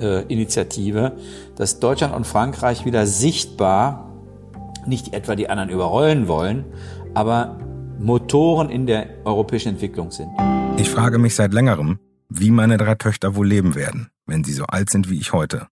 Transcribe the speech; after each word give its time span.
äh, 0.00 0.22
Initiative, 0.22 1.12
dass 1.56 1.80
Deutschland 1.80 2.14
und 2.14 2.26
Frankreich 2.26 2.84
wieder 2.84 3.06
sichtbar, 3.06 4.10
nicht 4.86 5.14
etwa 5.14 5.34
die 5.34 5.48
anderen 5.48 5.70
überrollen 5.70 6.28
wollen, 6.28 6.64
aber 7.14 7.58
Motoren 7.98 8.70
in 8.70 8.86
der 8.86 9.08
europäischen 9.24 9.70
Entwicklung 9.70 10.10
sind. 10.10 10.28
Ich 10.76 10.90
frage 10.90 11.18
mich 11.18 11.34
seit 11.34 11.52
längerem, 11.52 11.98
wie 12.28 12.50
meine 12.50 12.76
drei 12.76 12.94
Töchter 12.96 13.36
wohl 13.36 13.46
leben 13.46 13.74
werden, 13.74 14.10
wenn 14.26 14.44
sie 14.44 14.52
so 14.52 14.64
alt 14.64 14.90
sind 14.90 15.08
wie 15.08 15.18
ich 15.18 15.32
heute. 15.32 15.68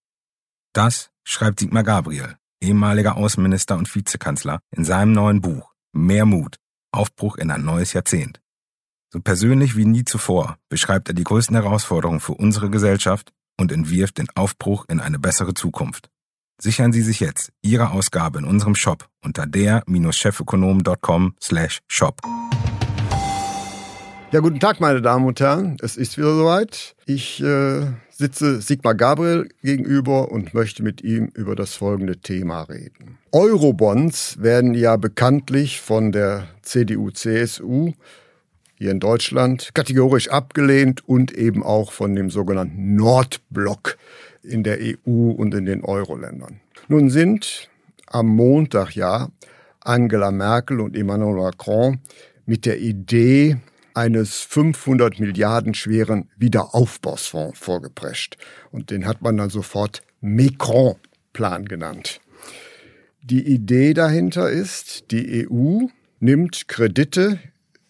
Das 0.72 1.10
schreibt 1.24 1.60
Sigmar 1.60 1.82
Gabriel, 1.82 2.36
ehemaliger 2.60 3.16
Außenminister 3.16 3.76
und 3.76 3.92
Vizekanzler, 3.94 4.60
in 4.70 4.84
seinem 4.84 5.12
neuen 5.12 5.40
Buch 5.40 5.72
Mehr 5.92 6.24
Mut, 6.24 6.56
Aufbruch 6.90 7.36
in 7.36 7.50
ein 7.50 7.64
neues 7.64 7.92
Jahrzehnt. 7.92 8.40
So 9.10 9.20
persönlich 9.20 9.76
wie 9.76 9.84
nie 9.84 10.04
zuvor 10.04 10.56
beschreibt 10.70 11.08
er 11.08 11.14
die 11.14 11.24
größten 11.24 11.54
Herausforderungen 11.54 12.20
für 12.20 12.32
unsere 12.32 12.70
Gesellschaft 12.70 13.32
und 13.58 13.72
entwirft 13.72 14.18
den 14.18 14.28
Aufbruch 14.34 14.84
in 14.88 15.00
eine 15.00 15.18
bessere 15.18 15.54
Zukunft. 15.54 16.08
Sichern 16.60 16.92
Sie 16.92 17.02
sich 17.02 17.20
jetzt 17.20 17.52
Ihre 17.62 17.90
Ausgabe 17.90 18.38
in 18.38 18.44
unserem 18.44 18.74
Shop 18.74 19.08
unter 19.22 19.46
der-chefökonom.com 19.46 21.34
slash 21.40 21.80
shop. 21.88 22.20
Ja, 24.32 24.40
guten 24.40 24.60
Tag, 24.60 24.80
meine 24.80 25.02
Damen 25.02 25.26
und 25.26 25.40
Herren. 25.40 25.76
Es 25.82 25.98
ist 25.98 26.16
wieder 26.16 26.34
soweit. 26.34 26.96
Ich 27.04 27.42
äh, 27.42 27.82
sitze 28.08 28.62
Sigmar 28.62 28.94
Gabriel 28.94 29.48
gegenüber 29.60 30.30
und 30.30 30.54
möchte 30.54 30.82
mit 30.82 31.02
ihm 31.02 31.26
über 31.34 31.54
das 31.54 31.74
folgende 31.74 32.18
Thema 32.18 32.62
reden. 32.62 33.18
Eurobonds 33.32 34.40
werden 34.40 34.72
ja 34.72 34.96
bekanntlich 34.96 35.80
von 35.82 36.12
der 36.12 36.48
CDU-CSU 36.62 37.92
hier 38.82 38.90
in 38.90 39.00
Deutschland 39.00 39.70
kategorisch 39.74 40.28
abgelehnt 40.28 41.08
und 41.08 41.32
eben 41.32 41.62
auch 41.62 41.92
von 41.92 42.16
dem 42.16 42.30
sogenannten 42.30 42.96
Nordblock 42.96 43.96
in 44.42 44.64
der 44.64 44.78
EU 44.80 45.30
und 45.30 45.54
in 45.54 45.66
den 45.66 45.84
Euro-Ländern. 45.84 46.60
Nun 46.88 47.08
sind 47.08 47.70
am 48.08 48.26
Montag 48.26 48.96
ja 48.96 49.28
Angela 49.80 50.32
Merkel 50.32 50.80
und 50.80 50.96
Emmanuel 50.96 51.36
Macron 51.44 52.00
mit 52.44 52.66
der 52.66 52.80
Idee 52.80 53.56
eines 53.94 54.40
500 54.40 55.20
Milliarden 55.20 55.74
schweren 55.74 56.28
Wiederaufbausfonds 56.36 57.56
vorgeprescht. 57.56 58.36
Und 58.72 58.90
den 58.90 59.06
hat 59.06 59.22
man 59.22 59.36
dann 59.36 59.50
sofort 59.50 60.02
Macron-Plan 60.22 61.66
genannt. 61.66 62.20
Die 63.22 63.46
Idee 63.46 63.94
dahinter 63.94 64.50
ist, 64.50 65.12
die 65.12 65.46
EU 65.48 65.86
nimmt 66.18 66.66
Kredite 66.66 67.38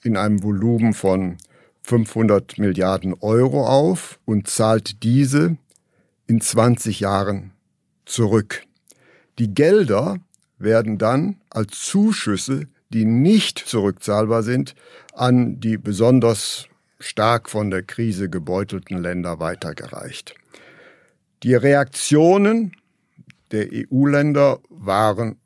in 0.03 0.17
einem 0.17 0.43
Volumen 0.43 0.95
von 0.95 1.39
500 1.83 2.59
Milliarden 2.59 3.15
Euro 3.21 3.67
auf 3.67 4.19
und 4.25 4.49
zahlt 4.49 5.03
diese 5.03 5.57
in 6.27 6.41
20 6.41 7.01
Jahren 7.01 7.53
zurück. 8.05 8.63
Die 9.39 9.53
Gelder 9.55 10.19
werden 10.59 10.99
dann 10.99 11.37
als 11.51 11.81
Zuschüsse, 11.81 12.69
die 12.91 13.05
nicht 13.05 13.59
zurückzahlbar 13.59 14.43
sind, 14.43 14.75
an 15.15 15.61
die 15.61 15.79
besonders 15.79 16.69
stark 16.99 17.51
von 17.51 17.71
der 17.71 17.83
Krise 17.83 18.31
gebeutelten 18.31 18.99
Länder 18.99 19.41
weitergereicht. 19.41 20.35
Die 21.43 21.55
Reaktionen 21.55 22.73
der 23.51 23.69
EU-Länder 23.73 24.61
waren 24.69 25.37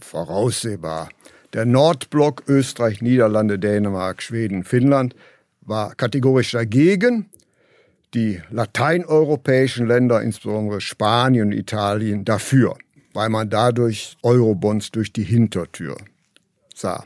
voraussehbar. 0.00 1.08
Der 1.54 1.64
Nordblock 1.64 2.44
Österreich, 2.46 3.00
Niederlande, 3.00 3.58
Dänemark, 3.58 4.22
Schweden, 4.22 4.64
Finnland 4.64 5.14
war 5.62 5.94
kategorisch 5.94 6.52
dagegen. 6.52 7.30
Die 8.14 8.40
lateineuropäischen 8.50 9.86
Länder, 9.86 10.22
insbesondere 10.22 10.80
Spanien 10.80 11.48
und 11.48 11.52
Italien, 11.52 12.24
dafür, 12.24 12.76
weil 13.12 13.28
man 13.28 13.50
dadurch 13.50 14.16
Eurobonds 14.22 14.90
durch 14.90 15.12
die 15.12 15.24
Hintertür 15.24 15.96
sah. 16.74 17.04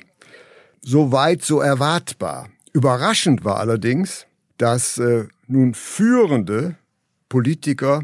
Soweit 0.81 1.42
so 1.42 1.60
erwartbar. 1.60 2.48
Überraschend 2.72 3.44
war 3.44 3.58
allerdings, 3.58 4.26
dass 4.58 4.98
äh, 4.98 5.26
nun 5.47 5.75
führende 5.75 6.76
Politiker 7.28 8.02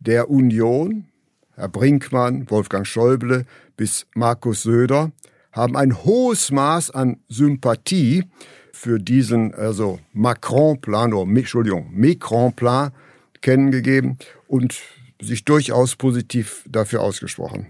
der 0.00 0.30
Union, 0.30 1.06
Herr 1.54 1.68
Brinkmann, 1.68 2.50
Wolfgang 2.50 2.86
Schäuble 2.86 3.44
bis 3.76 4.06
Markus 4.14 4.62
Söder, 4.62 5.12
haben 5.56 5.74
ein 5.76 6.04
hohes 6.04 6.52
Maß 6.52 6.90
an 6.90 7.16
Sympathie 7.28 8.24
für 8.72 8.98
diesen 8.98 9.54
also 9.54 9.98
Macron-Plan 10.12 11.14
oder 11.14 11.28
Entschuldigung, 11.28 11.88
Macron-Plan 11.92 12.92
kennengegeben 13.40 14.18
und 14.46 14.76
sich 15.20 15.46
durchaus 15.46 15.96
positiv 15.96 16.62
dafür 16.68 17.00
ausgesprochen. 17.00 17.68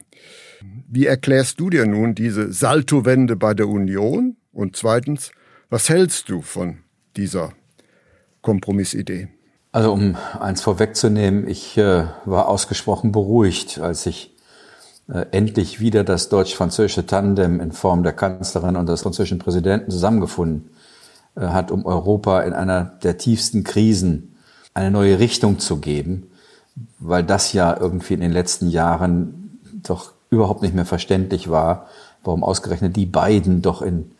Wie 0.88 1.06
erklärst 1.06 1.60
du 1.60 1.70
dir 1.70 1.86
nun 1.86 2.16
diese 2.16 2.52
Saltowende 2.52 3.36
bei 3.36 3.54
der 3.54 3.68
Union? 3.68 4.36
Und 4.52 4.76
zweitens, 4.76 5.30
was 5.70 5.88
hältst 5.88 6.28
du 6.28 6.42
von 6.42 6.78
dieser 7.16 7.52
Kompromissidee? 8.42 9.28
Also 9.70 9.92
um 9.92 10.16
eins 10.40 10.62
vorwegzunehmen, 10.62 11.46
ich 11.46 11.76
äh, 11.76 12.06
war 12.24 12.48
ausgesprochen 12.48 13.12
beruhigt, 13.12 13.78
als 13.78 14.06
ich 14.06 14.35
endlich 15.30 15.80
wieder 15.80 16.02
das 16.02 16.28
deutsch-französische 16.28 17.06
Tandem 17.06 17.60
in 17.60 17.72
Form 17.72 18.02
der 18.02 18.12
Kanzlerin 18.12 18.76
und 18.76 18.88
des 18.88 19.02
französischen 19.02 19.38
Präsidenten 19.38 19.90
zusammengefunden 19.90 20.70
äh, 21.36 21.42
hat, 21.42 21.70
um 21.70 21.86
Europa 21.86 22.42
in 22.42 22.52
einer 22.52 22.84
der 23.02 23.16
tiefsten 23.18 23.62
Krisen 23.62 24.36
eine 24.74 24.90
neue 24.90 25.18
Richtung 25.18 25.58
zu 25.58 25.78
geben, 25.78 26.30
weil 26.98 27.22
das 27.22 27.52
ja 27.52 27.76
irgendwie 27.78 28.14
in 28.14 28.20
den 28.20 28.32
letzten 28.32 28.68
Jahren 28.68 29.60
doch 29.82 30.12
überhaupt 30.28 30.62
nicht 30.62 30.74
mehr 30.74 30.84
verständlich 30.84 31.48
war, 31.48 31.86
warum 32.24 32.42
ausgerechnet 32.42 32.96
die 32.96 33.06
beiden 33.06 33.62
doch 33.62 33.82
in 33.82 34.10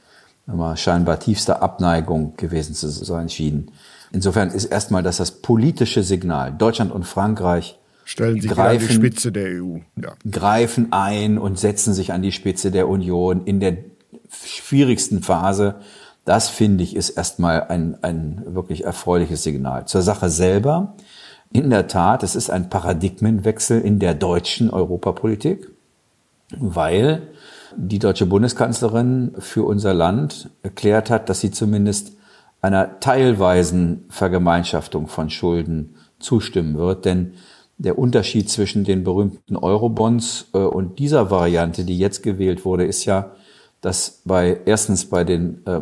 mal, 0.46 0.76
scheinbar 0.76 1.18
tiefster 1.18 1.62
Abneigung 1.62 2.36
gewesen 2.36 2.74
zu 2.74 2.88
sein 2.88 3.28
schienen. 3.28 3.72
Insofern 4.12 4.50
ist 4.50 4.66
erstmal 4.66 5.02
das 5.02 5.16
das 5.16 5.32
politische 5.32 6.04
Signal. 6.04 6.52
Deutschland 6.52 6.92
und 6.92 7.04
Frankreich 7.04 7.76
Stellen 8.06 8.40
sich 8.40 8.52
greifen, 8.52 8.84
an 8.84 8.88
die 8.88 8.94
Spitze 8.94 9.32
der 9.32 9.60
EU. 9.60 9.78
Ja. 10.00 10.14
Greifen 10.30 10.92
ein 10.92 11.38
und 11.38 11.58
setzen 11.58 11.92
sich 11.92 12.12
an 12.12 12.22
die 12.22 12.30
Spitze 12.30 12.70
der 12.70 12.88
Union 12.88 13.44
in 13.44 13.58
der 13.58 13.78
schwierigsten 14.30 15.24
Phase. 15.24 15.74
Das 16.24 16.48
finde 16.48 16.84
ich 16.84 16.94
ist 16.94 17.10
erstmal 17.10 17.64
ein, 17.64 17.98
ein 18.02 18.42
wirklich 18.46 18.84
erfreuliches 18.84 19.42
Signal. 19.42 19.86
Zur 19.86 20.02
Sache 20.02 20.30
selber. 20.30 20.94
In 21.52 21.68
der 21.68 21.88
Tat, 21.88 22.22
es 22.22 22.36
ist 22.36 22.48
ein 22.48 22.70
Paradigmenwechsel 22.70 23.80
in 23.80 23.98
der 23.98 24.14
deutschen 24.14 24.70
Europapolitik, 24.70 25.68
weil 26.56 27.22
die 27.76 27.98
deutsche 27.98 28.26
Bundeskanzlerin 28.26 29.34
für 29.40 29.64
unser 29.64 29.94
Land 29.94 30.48
erklärt 30.62 31.10
hat, 31.10 31.28
dass 31.28 31.40
sie 31.40 31.50
zumindest 31.50 32.12
einer 32.62 33.00
teilweisen 33.00 34.04
Vergemeinschaftung 34.10 35.08
von 35.08 35.28
Schulden 35.28 35.96
zustimmen 36.20 36.78
wird. 36.78 37.04
Denn 37.04 37.34
der 37.78 37.98
Unterschied 37.98 38.48
zwischen 38.48 38.84
den 38.84 39.04
berühmten 39.04 39.56
Eurobonds 39.56 40.48
äh, 40.54 40.58
und 40.58 40.98
dieser 40.98 41.30
Variante, 41.30 41.84
die 41.84 41.98
jetzt 41.98 42.22
gewählt 42.22 42.64
wurde, 42.64 42.84
ist 42.84 43.04
ja, 43.04 43.32
dass 43.80 44.22
bei 44.24 44.60
erstens 44.64 45.06
bei 45.06 45.24
den 45.24 45.64
äh, 45.66 45.80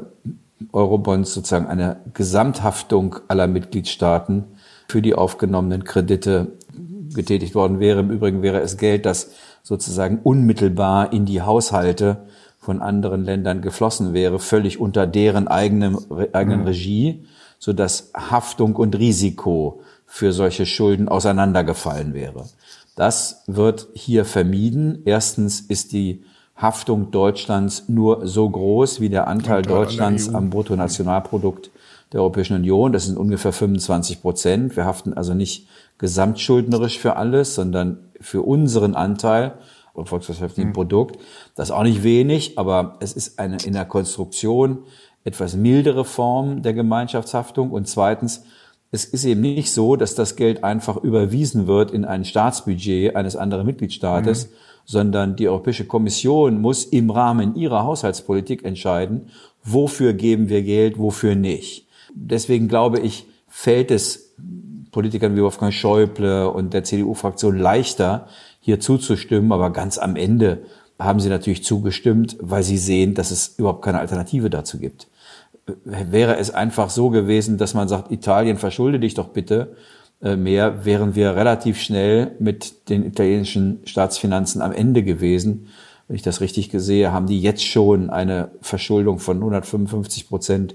Eurobonds 0.72 1.32
sozusagen 1.32 1.66
eine 1.66 2.00
Gesamthaftung 2.12 3.16
aller 3.28 3.46
Mitgliedstaaten 3.46 4.44
für 4.88 5.02
die 5.02 5.14
aufgenommenen 5.14 5.84
Kredite 5.84 6.52
getätigt 7.14 7.54
worden 7.54 7.80
wäre. 7.80 8.00
Im 8.00 8.10
Übrigen 8.10 8.42
wäre 8.42 8.60
es 8.60 8.76
Geld, 8.76 9.06
das 9.06 9.30
sozusagen 9.62 10.20
unmittelbar 10.22 11.12
in 11.12 11.26
die 11.26 11.42
Haushalte 11.42 12.24
von 12.58 12.82
anderen 12.82 13.24
Ländern 13.24 13.62
geflossen 13.62 14.14
wäre, 14.14 14.38
völlig 14.38 14.80
unter 14.80 15.06
deren 15.06 15.48
eigenem, 15.48 15.98
eigenen 16.32 16.60
mhm. 16.60 16.66
Regie, 16.66 17.24
so 17.58 17.72
dass 17.72 18.10
Haftung 18.14 18.76
und 18.76 18.98
Risiko 18.98 19.80
für 20.14 20.32
solche 20.32 20.64
Schulden 20.64 21.08
auseinandergefallen 21.08 22.14
wäre. 22.14 22.44
Das 22.94 23.42
wird 23.48 23.88
hier 23.94 24.24
vermieden. 24.24 25.02
Erstens 25.04 25.60
ist 25.60 25.90
die 25.90 26.22
Haftung 26.56 27.10
Deutschlands 27.10 27.88
nur 27.88 28.24
so 28.24 28.48
groß 28.48 29.00
wie 29.00 29.08
der 29.08 29.26
Anteil 29.26 29.62
Deutschlands 29.62 30.32
am 30.32 30.50
Bruttonationalprodukt 30.50 31.72
der 32.12 32.20
Europäischen 32.20 32.54
Union. 32.54 32.92
Das 32.92 33.06
sind 33.06 33.18
ungefähr 33.18 33.52
25 33.52 34.22
Prozent. 34.22 34.76
Wir 34.76 34.84
haften 34.84 35.14
also 35.14 35.34
nicht 35.34 35.66
gesamtschuldnerisch 35.98 37.00
für 37.00 37.16
alles, 37.16 37.56
sondern 37.56 37.98
für 38.20 38.42
unseren 38.42 38.94
Anteil 38.94 39.54
volkswirtschaftlichen 39.96 40.68
mhm. 40.68 40.74
Produkt. 40.74 41.18
Das 41.56 41.70
ist 41.70 41.74
auch 41.74 41.82
nicht 41.82 42.04
wenig, 42.04 42.56
aber 42.56 42.98
es 43.00 43.14
ist 43.14 43.40
eine 43.40 43.56
in 43.64 43.72
der 43.72 43.84
Konstruktion 43.84 44.84
etwas 45.24 45.56
mildere 45.56 46.04
Form 46.04 46.62
der 46.62 46.72
Gemeinschaftshaftung. 46.72 47.72
Und 47.72 47.88
zweitens, 47.88 48.44
es 48.94 49.04
ist 49.04 49.24
eben 49.24 49.40
nicht 49.40 49.72
so, 49.72 49.96
dass 49.96 50.14
das 50.14 50.36
Geld 50.36 50.62
einfach 50.62 50.96
überwiesen 50.96 51.66
wird 51.66 51.90
in 51.90 52.04
ein 52.04 52.24
Staatsbudget 52.24 53.16
eines 53.16 53.34
anderen 53.34 53.66
Mitgliedstaates, 53.66 54.46
mhm. 54.46 54.50
sondern 54.84 55.36
die 55.36 55.48
Europäische 55.48 55.84
Kommission 55.84 56.60
muss 56.60 56.84
im 56.84 57.10
Rahmen 57.10 57.56
ihrer 57.56 57.82
Haushaltspolitik 57.82 58.64
entscheiden, 58.64 59.30
wofür 59.64 60.12
geben 60.12 60.48
wir 60.48 60.62
Geld, 60.62 60.96
wofür 60.96 61.34
nicht. 61.34 61.88
Deswegen 62.14 62.68
glaube 62.68 63.00
ich, 63.00 63.26
fällt 63.48 63.90
es 63.90 64.32
Politikern 64.92 65.34
wie 65.34 65.42
Wolfgang 65.42 65.74
Schäuble 65.74 66.48
und 66.48 66.72
der 66.72 66.84
CDU-Fraktion 66.84 67.58
leichter, 67.58 68.28
hier 68.60 68.78
zuzustimmen. 68.78 69.50
Aber 69.50 69.70
ganz 69.70 69.98
am 69.98 70.14
Ende 70.14 70.66
haben 71.00 71.18
sie 71.18 71.30
natürlich 71.30 71.64
zugestimmt, 71.64 72.36
weil 72.40 72.62
sie 72.62 72.78
sehen, 72.78 73.14
dass 73.14 73.32
es 73.32 73.58
überhaupt 73.58 73.84
keine 73.84 73.98
Alternative 73.98 74.50
dazu 74.50 74.78
gibt 74.78 75.08
wäre 75.84 76.36
es 76.36 76.50
einfach 76.50 76.90
so 76.90 77.10
gewesen, 77.10 77.58
dass 77.58 77.74
man 77.74 77.88
sagt, 77.88 78.10
Italien 78.10 78.58
verschulde 78.58 79.00
dich 79.00 79.14
doch 79.14 79.28
bitte 79.28 79.76
äh, 80.22 80.36
mehr, 80.36 80.84
wären 80.84 81.14
wir 81.14 81.36
relativ 81.36 81.80
schnell 81.80 82.32
mit 82.38 82.88
den 82.88 83.04
italienischen 83.04 83.80
Staatsfinanzen 83.84 84.62
am 84.62 84.72
Ende 84.72 85.02
gewesen. 85.02 85.68
Wenn 86.06 86.16
ich 86.16 86.22
das 86.22 86.40
richtig 86.40 86.70
sehe, 86.72 87.12
haben 87.12 87.26
die 87.26 87.40
jetzt 87.40 87.64
schon 87.64 88.10
eine 88.10 88.50
Verschuldung 88.60 89.18
von 89.18 89.38
155 89.38 90.28
Prozent 90.28 90.74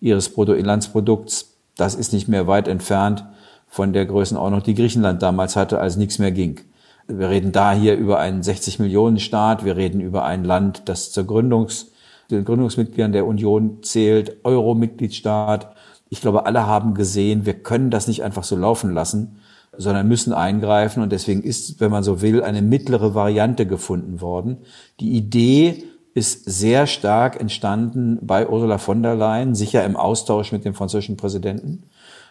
ihres 0.00 0.28
Bruttoinlandsprodukts. 0.28 1.54
Das 1.76 1.96
ist 1.96 2.12
nicht 2.12 2.28
mehr 2.28 2.46
weit 2.46 2.68
entfernt 2.68 3.24
von 3.66 3.92
der 3.92 4.06
Größenordnung, 4.06 4.62
die 4.62 4.74
Griechenland 4.74 5.22
damals 5.22 5.56
hatte, 5.56 5.80
als 5.80 5.96
nichts 5.96 6.18
mehr 6.18 6.30
ging. 6.30 6.60
Wir 7.08 7.28
reden 7.28 7.52
da 7.52 7.72
hier 7.72 7.96
über 7.96 8.18
einen 8.18 8.42
60 8.42 8.78
Millionen 8.78 9.18
Staat. 9.18 9.64
Wir 9.64 9.76
reden 9.76 10.00
über 10.00 10.24
ein 10.24 10.44
Land, 10.44 10.82
das 10.86 11.10
zur 11.10 11.24
Gründungs 11.24 11.90
den 12.30 12.44
Gründungsmitgliedern 12.44 13.12
der 13.12 13.26
Union 13.26 13.82
zählt, 13.82 14.44
Euro-Mitgliedstaat. 14.44 15.74
Ich 16.10 16.20
glaube, 16.20 16.46
alle 16.46 16.66
haben 16.66 16.94
gesehen, 16.94 17.46
wir 17.46 17.54
können 17.54 17.90
das 17.90 18.08
nicht 18.08 18.22
einfach 18.22 18.44
so 18.44 18.56
laufen 18.56 18.92
lassen, 18.92 19.38
sondern 19.76 20.08
müssen 20.08 20.32
eingreifen. 20.32 21.02
Und 21.02 21.12
deswegen 21.12 21.42
ist, 21.42 21.80
wenn 21.80 21.90
man 21.90 22.02
so 22.02 22.20
will, 22.20 22.42
eine 22.42 22.62
mittlere 22.62 23.14
Variante 23.14 23.66
gefunden 23.66 24.20
worden. 24.20 24.58
Die 25.00 25.12
Idee 25.12 25.84
ist 26.14 26.44
sehr 26.44 26.86
stark 26.86 27.40
entstanden 27.40 28.18
bei 28.22 28.48
Ursula 28.48 28.78
von 28.78 29.02
der 29.02 29.14
Leyen, 29.14 29.54
sicher 29.54 29.84
im 29.84 29.96
Austausch 29.96 30.52
mit 30.52 30.64
dem 30.64 30.74
französischen 30.74 31.16
Präsidenten 31.16 31.84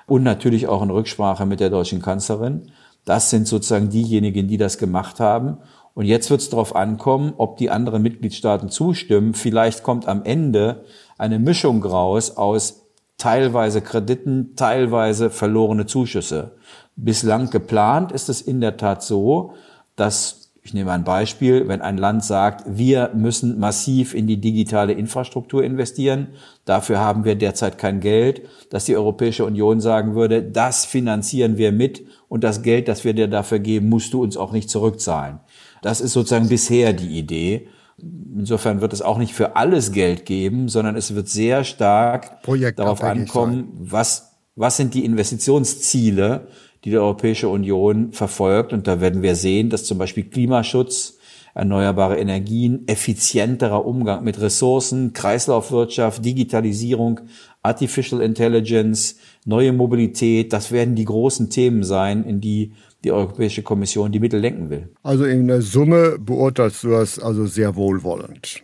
und 0.07 0.23
natürlich 0.23 0.67
auch 0.67 0.81
in 0.81 0.89
Rücksprache 0.89 1.45
mit 1.45 1.59
der 1.59 1.69
deutschen 1.69 2.01
Kanzlerin. 2.01 2.71
Das 3.05 3.29
sind 3.29 3.47
sozusagen 3.47 3.89
diejenigen, 3.89 4.47
die 4.47 4.57
das 4.57 4.77
gemacht 4.77 5.19
haben. 5.19 5.57
Und 5.97 6.05
jetzt 6.05 6.29
wird 6.29 6.41
es 6.41 6.51
darauf 6.51 6.75
ankommen, 6.75 7.33
ob 7.38 7.57
die 7.57 7.71
anderen 7.71 8.03
Mitgliedstaaten 8.03 8.69
zustimmen. 8.69 9.33
Vielleicht 9.33 9.81
kommt 9.81 10.07
am 10.07 10.23
Ende 10.25 10.83
eine 11.17 11.39
Mischung 11.39 11.83
raus 11.83 12.38
aus 12.38 12.83
teilweise 13.17 13.81
Krediten, 13.81 14.55
teilweise 14.55 15.31
verlorene 15.31 15.88
Zuschüsse. 15.88 16.51
Bislang 16.95 17.49
geplant 17.49 18.11
ist 18.11 18.29
es 18.29 18.41
in 18.41 18.61
der 18.61 18.77
Tat 18.77 19.01
so, 19.01 19.53
dass, 19.95 20.51
ich 20.61 20.75
nehme 20.75 20.91
ein 20.91 21.03
Beispiel, 21.03 21.67
wenn 21.67 21.81
ein 21.81 21.97
Land 21.97 22.23
sagt, 22.23 22.65
wir 22.67 23.09
müssen 23.15 23.57
massiv 23.57 24.13
in 24.13 24.27
die 24.27 24.39
digitale 24.39 24.94
Infrastruktur 24.94 25.63
investieren, 25.63 26.27
dafür 26.65 26.99
haben 26.99 27.25
wir 27.25 27.33
derzeit 27.33 27.79
kein 27.79 28.01
Geld, 28.01 28.44
dass 28.69 28.85
die 28.85 28.95
Europäische 28.95 29.45
Union 29.45 29.81
sagen 29.81 30.13
würde, 30.13 30.44
das 30.44 30.85
finanzieren 30.85 31.57
wir 31.57 31.71
mit 31.71 32.05
und 32.29 32.44
das 32.44 32.62
Geld, 32.62 32.88
das 32.88 33.03
wir 33.03 33.13
dir 33.13 33.27
dafür 33.27 33.59
geben, 33.59 33.89
musst 33.89 34.13
du 34.13 34.21
uns 34.21 34.38
auch 34.38 34.51
nicht 34.51 34.69
zurückzahlen. 34.69 35.39
Das 35.81 36.01
ist 36.01 36.13
sozusagen 36.13 36.50
bisher 36.50 36.94
die 36.94 37.18
Idee. 37.18 37.68
Insofern 38.00 38.81
wird 38.81 38.94
es 38.94 39.01
auch 39.01 39.18
nicht 39.18 39.33
für 39.33 39.56
alles 39.56 39.91
Geld 39.91 40.25
geben, 40.25 40.69
sondern 40.69 40.95
es 40.95 41.15
wird 41.15 41.29
sehr 41.29 41.63
stark 41.63 42.41
darauf 42.75 43.01
ankommen, 43.03 43.71
was, 43.74 44.33
was 44.56 44.77
sind 44.77 44.94
die 44.94 45.06
Investitionsziele, 45.06 46.47
die 46.83 46.91
die 46.91 46.97
Europäische 46.97 47.50
Union 47.50 48.12
verfolgt. 48.12 48.73
Und 48.73 48.88
da 48.88 49.01
werden 49.01 49.21
wir 49.21 49.35
sehen, 49.35 49.69
dass 49.69 49.85
zum 49.85 49.97
Beispiel 49.97 50.25
Klimaschutz, 50.25 51.18
erneuerbare 51.56 52.19
Energien, 52.19 52.88
effizienterer 52.88 53.83
Umgang 53.83 54.23
mit 54.23 54.39
Ressourcen, 54.39 55.13
Kreislaufwirtschaft, 55.13 56.23
Digitalisierung, 56.23 57.21
Artificial 57.63 58.21
Intelligence, 58.21 59.15
neue 59.47 59.71
Mobilität, 59.73 60.53
das 60.53 60.71
werden 60.71 60.95
die 60.95 61.05
großen 61.05 61.49
Themen 61.49 61.83
sein, 61.83 62.23
in 62.23 62.41
die 62.41 62.73
die 63.03 63.11
Europäische 63.11 63.63
Kommission 63.63 64.11
die 64.11 64.19
Mittel 64.19 64.39
lenken 64.39 64.69
will. 64.69 64.89
Also 65.03 65.25
in 65.25 65.47
der 65.47 65.61
Summe 65.61 66.17
beurteilst 66.19 66.83
du 66.83 66.89
das 66.89 67.19
also 67.19 67.45
sehr 67.45 67.75
wohlwollend. 67.75 68.63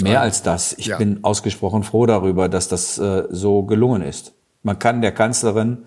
Mehr 0.00 0.20
als 0.20 0.42
das. 0.42 0.74
Ich 0.78 0.86
ja. 0.86 0.98
bin 0.98 1.24
ausgesprochen 1.24 1.82
froh 1.82 2.06
darüber, 2.06 2.48
dass 2.48 2.68
das 2.68 2.98
äh, 2.98 3.24
so 3.30 3.64
gelungen 3.64 4.02
ist. 4.02 4.32
Man 4.62 4.78
kann 4.78 5.02
der 5.02 5.10
Kanzlerin 5.10 5.78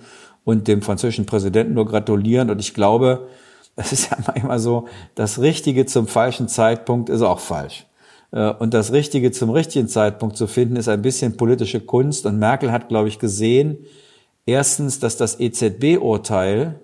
und 0.44 0.68
dem 0.68 0.81
französischen 0.81 1.25
Präsidenten 1.25 1.75
nur 1.75 1.85
gratulieren 1.85 2.50
und 2.50 2.59
ich 2.59 2.74
glaube, 2.74 3.27
es 3.77 3.94
ist 3.94 4.12
ja 4.12 4.18
manchmal 4.25 4.59
so, 4.59 4.88
das 5.15 5.39
Richtige 5.39 5.85
zum 5.85 6.07
falschen 6.07 6.50
Zeitpunkt 6.50 7.09
ist 7.09 7.21
auch 7.21 7.39
falsch. 7.39 7.85
Äh, 8.31 8.50
und 8.50 8.74
das 8.74 8.91
Richtige 8.91 9.31
zum 9.31 9.51
richtigen 9.51 9.88
Zeitpunkt 9.88 10.35
zu 10.35 10.47
finden, 10.47 10.75
ist 10.75 10.89
ein 10.89 11.01
bisschen 11.01 11.38
politische 11.38 11.79
Kunst. 11.79 12.25
Und 12.25 12.39
Merkel 12.39 12.74
hat, 12.74 12.89
glaube 12.89 13.07
ich, 13.07 13.19
gesehen, 13.19 13.77
erstens, 14.48 15.00
dass 15.00 15.18
das 15.18 15.40
EZB-Urteil 15.40 16.80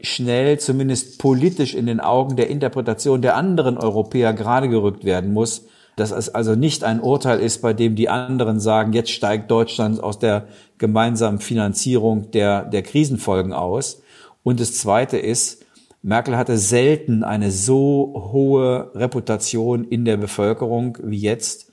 schnell 0.00 0.58
zumindest 0.58 1.18
politisch 1.18 1.74
in 1.74 1.86
den 1.86 2.00
Augen 2.00 2.36
der 2.36 2.50
Interpretation 2.50 3.22
der 3.22 3.36
anderen 3.36 3.78
Europäer 3.78 4.32
gerade 4.32 4.68
gerückt 4.68 5.04
werden 5.04 5.32
muss, 5.32 5.66
dass 5.94 6.10
es 6.10 6.28
also 6.28 6.54
nicht 6.54 6.84
ein 6.84 7.00
Urteil 7.00 7.40
ist, 7.40 7.62
bei 7.62 7.72
dem 7.72 7.94
die 7.94 8.08
anderen 8.08 8.60
sagen, 8.60 8.92
jetzt 8.92 9.10
steigt 9.10 9.50
Deutschland 9.50 10.02
aus 10.02 10.18
der 10.18 10.46
gemeinsamen 10.76 11.38
Finanzierung 11.38 12.30
der, 12.32 12.64
der 12.64 12.82
Krisenfolgen 12.82 13.54
aus. 13.54 14.02
Und 14.42 14.60
das 14.60 14.74
Zweite 14.76 15.16
ist, 15.16 15.64
Merkel 16.02 16.36
hatte 16.36 16.58
selten 16.58 17.24
eine 17.24 17.50
so 17.50 18.30
hohe 18.32 18.90
Reputation 18.94 19.84
in 19.84 20.04
der 20.04 20.18
Bevölkerung 20.18 20.98
wie 21.02 21.18
jetzt. 21.18 21.65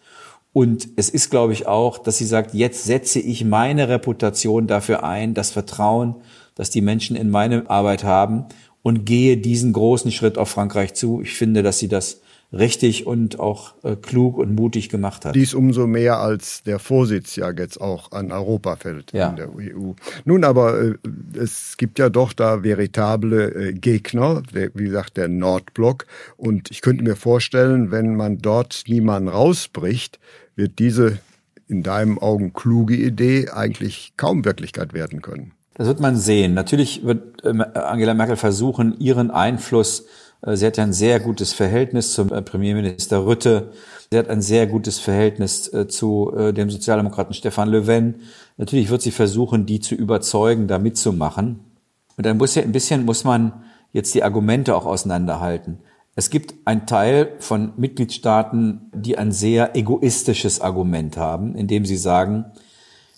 Und 0.53 0.87
es 0.95 1.09
ist, 1.09 1.31
glaube 1.31 1.53
ich, 1.53 1.67
auch, 1.67 1.97
dass 1.97 2.19
sie 2.19 2.25
sagt, 2.25 2.53
jetzt 2.53 2.85
setze 2.85 3.19
ich 3.19 3.43
meine 3.43 3.89
Reputation 3.89 4.67
dafür 4.67 5.03
ein, 5.03 5.33
das 5.33 5.51
Vertrauen 5.51 6.15
das 6.55 6.69
die 6.69 6.81
Menschen 6.81 7.15
in 7.15 7.29
meine 7.29 7.69
Arbeit 7.69 8.03
haben 8.03 8.45
und 8.81 9.05
gehe 9.05 9.37
diesen 9.37 9.73
großen 9.73 10.11
Schritt 10.11 10.37
auf 10.37 10.49
Frankreich 10.49 10.93
zu. 10.93 11.21
Ich 11.21 11.33
finde, 11.33 11.63
dass 11.63 11.79
sie 11.79 11.87
das 11.87 12.21
richtig 12.51 13.07
und 13.07 13.39
auch 13.39 13.73
äh, 13.83 13.95
klug 13.95 14.37
und 14.37 14.53
mutig 14.53 14.89
gemacht 14.89 15.25
hat. 15.25 15.33
Dies 15.33 15.55
umso 15.55 15.87
mehr, 15.87 16.19
als 16.19 16.61
der 16.61 16.77
Vorsitz 16.77 17.35
ja 17.35 17.49
jetzt 17.49 17.81
auch 17.81 18.11
an 18.11 18.31
Europa 18.31 18.75
fällt 18.75 19.11
ja. 19.11 19.29
in 19.29 19.37
der 19.37 19.49
EU. 19.55 19.93
Nun 20.25 20.43
aber, 20.43 20.79
äh, 20.79 20.93
es 21.35 21.77
gibt 21.77 21.97
ja 21.97 22.09
doch 22.09 22.31
da 22.31 22.61
veritable 22.61 23.69
äh, 23.69 23.73
Gegner, 23.73 24.43
der, 24.53 24.69
wie 24.75 24.83
gesagt 24.83 25.17
der 25.17 25.29
Nordblock. 25.29 26.05
Und 26.37 26.69
ich 26.69 26.81
könnte 26.81 27.03
mir 27.03 27.15
vorstellen, 27.15 27.89
wenn 27.89 28.15
man 28.15 28.37
dort 28.37 28.83
niemanden 28.85 29.29
rausbricht, 29.29 30.19
wird 30.55 30.79
diese 30.79 31.19
in 31.67 31.83
deinen 31.83 32.17
Augen 32.17 32.53
kluge 32.53 32.95
Idee 32.95 33.49
eigentlich 33.49 34.13
kaum 34.17 34.45
Wirklichkeit 34.45 34.93
werden 34.93 35.21
können. 35.21 35.53
Das 35.75 35.87
wird 35.87 35.99
man 35.99 36.15
sehen. 36.15 36.53
Natürlich 36.53 37.03
wird 37.03 37.43
ähm, 37.43 37.63
Angela 37.73 38.13
Merkel 38.13 38.35
versuchen, 38.35 38.99
ihren 38.99 39.31
Einfluss, 39.31 40.05
äh, 40.43 40.55
sie 40.55 40.67
hat 40.67 40.77
ja 40.77 40.83
ein 40.83 40.93
sehr 40.93 41.19
gutes 41.19 41.53
Verhältnis 41.53 42.13
zum 42.13 42.31
äh, 42.31 42.41
Premierminister 42.41 43.25
Rütte, 43.25 43.71
sie 44.11 44.17
hat 44.17 44.29
ein 44.29 44.41
sehr 44.41 44.67
gutes 44.67 44.99
Verhältnis 44.99 45.73
äh, 45.73 45.87
zu 45.87 46.31
dem 46.55 46.69
Sozialdemokraten 46.69 47.33
Stefan 47.33 47.69
Löwen. 47.69 48.21
Natürlich 48.57 48.89
wird 48.89 49.01
sie 49.01 49.11
versuchen, 49.11 49.65
die 49.65 49.79
zu 49.79 49.95
überzeugen, 49.95 50.67
da 50.67 50.77
mitzumachen. 50.77 51.61
Und 52.17 52.25
dann 52.25 52.37
muss 52.37 52.53
ja 52.53 52.61
ein 52.61 52.71
bisschen, 52.71 53.05
muss 53.05 53.23
man 53.23 53.63
jetzt 53.91 54.13
die 54.13 54.23
Argumente 54.23 54.75
auch 54.75 54.85
auseinanderhalten. 54.85 55.79
Es 56.15 56.29
gibt 56.29 56.53
einen 56.65 56.85
Teil 56.85 57.33
von 57.39 57.73
Mitgliedstaaten, 57.75 58.91
die 58.93 59.17
ein 59.17 59.31
sehr 59.31 59.75
egoistisches 59.75 60.61
Argument 60.61 61.17
haben, 61.17 61.55
indem 61.55 61.85
sie 61.85 61.97
sagen, 61.97 62.45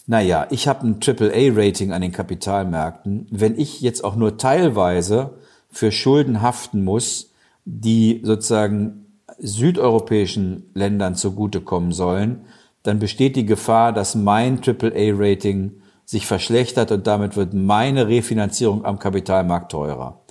naja, 0.08 0.48
ich 0.50 0.68
habe 0.68 0.88
ein 0.88 1.00
AAA-Rating 1.02 1.92
an 1.92 2.02
den 2.02 2.12
Kapitalmärkten. 2.12 3.28
Wenn 3.32 3.60
ich 3.60 3.82
jetzt 3.82 4.04
auch 4.04 4.16
nur 4.16 4.38
teilweise 4.38 5.32
für 5.70 5.92
Schulden 5.92 6.42
haften 6.42 6.84
muss, 6.84 7.32
die 7.66 8.22
sozusagen 8.24 9.08
südeuropäischen 9.40 10.70
Ländern 10.74 11.16
zugutekommen 11.16 11.92
sollen, 11.92 12.46
dann 12.84 13.00
besteht 13.00 13.36
die 13.36 13.46
Gefahr, 13.46 13.92
dass 13.92 14.16
mein 14.16 14.62
AAA-Rating 14.62 15.72
sich 16.06 16.28
verschlechtert 16.28 16.92
und 16.92 17.08
damit 17.08 17.36
wird 17.36 17.54
meine 17.54 18.08
Refinanzierung 18.08 18.86
am 18.86 19.00
Kapitalmarkt 19.00 19.72
teurer. 19.72 20.22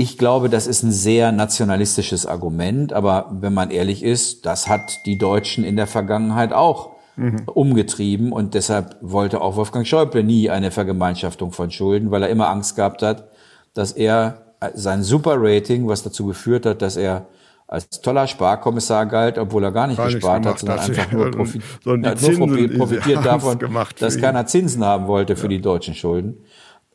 Ich 0.00 0.16
glaube, 0.16 0.48
das 0.48 0.66
ist 0.66 0.82
ein 0.82 0.92
sehr 0.92 1.30
nationalistisches 1.30 2.24
Argument, 2.24 2.94
aber 2.94 3.26
wenn 3.32 3.52
man 3.52 3.70
ehrlich 3.70 4.02
ist, 4.02 4.46
das 4.46 4.66
hat 4.66 5.04
die 5.04 5.18
Deutschen 5.18 5.62
in 5.62 5.76
der 5.76 5.86
Vergangenheit 5.86 6.54
auch 6.54 6.92
mhm. 7.16 7.42
umgetrieben 7.44 8.32
und 8.32 8.54
deshalb 8.54 8.96
wollte 9.02 9.42
auch 9.42 9.56
Wolfgang 9.56 9.86
Schäuble 9.86 10.24
nie 10.24 10.48
eine 10.48 10.70
Vergemeinschaftung 10.70 11.52
von 11.52 11.70
Schulden, 11.70 12.10
weil 12.10 12.22
er 12.22 12.30
immer 12.30 12.48
Angst 12.48 12.76
gehabt 12.76 13.02
hat, 13.02 13.28
dass 13.74 13.92
er 13.92 14.54
sein 14.72 15.02
Super-Rating, 15.02 15.86
was 15.86 16.02
dazu 16.02 16.24
geführt 16.24 16.64
hat, 16.64 16.80
dass 16.80 16.96
er 16.96 17.26
als 17.68 18.00
toller 18.00 18.26
Sparkommissar 18.26 19.04
galt, 19.04 19.36
obwohl 19.36 19.64
er 19.64 19.70
gar 19.70 19.86
nicht 19.86 19.98
gar 19.98 20.10
gespart 20.10 20.46
hat, 20.46 20.60
sondern 20.60 20.78
einfach 20.78 21.12
nur, 21.12 21.30
profi 21.30 21.60
so 21.84 21.94
ja, 21.94 22.14
nur 22.14 22.68
profitiert 22.78 23.22
davon, 23.26 23.58
dass 23.98 24.16
keiner 24.16 24.46
Zinsen 24.46 24.82
haben 24.82 25.08
wollte 25.08 25.36
für 25.36 25.42
ja. 25.42 25.48
die 25.50 25.60
deutschen 25.60 25.94
Schulden, 25.94 26.38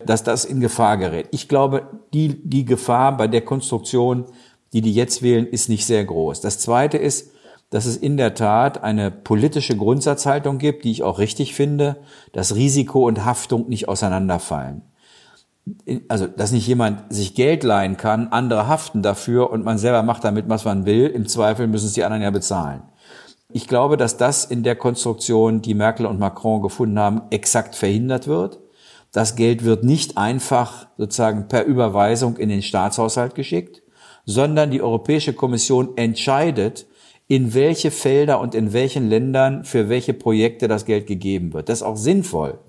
dass 0.03 0.23
das 0.23 0.45
in 0.45 0.59
Gefahr 0.59 0.97
gerät. 0.97 1.27
Ich 1.31 1.47
glaube, 1.47 1.87
die, 2.13 2.41
die 2.43 2.65
Gefahr 2.65 3.15
bei 3.15 3.27
der 3.27 3.41
Konstruktion, 3.41 4.25
die 4.73 4.81
die 4.81 4.93
jetzt 4.93 5.21
wählen, 5.21 5.47
ist 5.47 5.69
nicht 5.69 5.85
sehr 5.85 6.03
groß. 6.03 6.41
Das 6.41 6.59
Zweite 6.59 6.97
ist, 6.97 7.31
dass 7.69 7.85
es 7.85 7.97
in 7.97 8.17
der 8.17 8.35
Tat 8.35 8.83
eine 8.83 9.11
politische 9.11 9.75
Grundsatzhaltung 9.75 10.57
gibt, 10.57 10.85
die 10.85 10.91
ich 10.91 11.03
auch 11.03 11.19
richtig 11.19 11.55
finde, 11.55 11.97
dass 12.31 12.55
Risiko 12.55 13.07
und 13.07 13.25
Haftung 13.25 13.69
nicht 13.69 13.87
auseinanderfallen 13.87 14.83
also 16.07 16.27
dass 16.27 16.51
nicht 16.51 16.67
jemand 16.67 17.11
sich 17.13 17.33
Geld 17.35 17.63
leihen 17.63 17.97
kann, 17.97 18.27
andere 18.29 18.67
haften 18.67 19.01
dafür 19.01 19.49
und 19.49 19.65
man 19.65 19.77
selber 19.77 20.03
macht 20.03 20.23
damit, 20.23 20.47
was 20.47 20.65
man 20.65 20.85
will. 20.85 21.07
Im 21.07 21.27
Zweifel 21.27 21.67
müssen 21.67 21.87
es 21.87 21.93
die 21.93 22.03
anderen 22.03 22.23
ja 22.23 22.31
bezahlen. 22.31 22.83
Ich 23.51 23.67
glaube, 23.67 23.97
dass 23.97 24.17
das 24.17 24.45
in 24.45 24.63
der 24.63 24.75
Konstruktion, 24.75 25.61
die 25.61 25.73
Merkel 25.73 26.05
und 26.05 26.19
Macron 26.19 26.61
gefunden 26.61 26.99
haben, 26.99 27.21
exakt 27.29 27.75
verhindert 27.75 28.27
wird. 28.27 28.59
Das 29.15 29.37
Geld 29.37 29.63
wird 29.63 29.85
nicht 29.85 30.17
einfach 30.17 30.87
sozusagen 30.97 31.47
per 31.47 31.63
Überweisung 31.63 32.35
in 32.35 32.49
den 32.49 32.61
Staatshaushalt 32.61 33.33
geschickt, 33.33 33.81
sondern 34.25 34.71
die 34.71 34.81
Europäische 34.81 35.31
Kommission 35.31 35.95
entscheidet, 35.95 36.85
in 37.29 37.53
welche 37.53 37.91
Felder 37.91 38.41
und 38.41 38.53
in 38.53 38.73
welchen 38.73 39.07
Ländern 39.07 39.63
für 39.63 39.87
welche 39.87 40.13
Projekte 40.13 40.67
das 40.67 40.83
Geld 40.83 41.07
gegeben 41.07 41.53
wird. 41.53 41.69
Das 41.69 41.79
ist 41.79 41.83
auch 41.83 41.95
sinnvoll. 41.95 42.59